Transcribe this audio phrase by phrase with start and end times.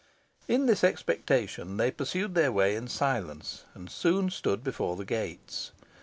[0.47, 5.73] In this expectation they pursued their way in silence, and soon stood before the gates.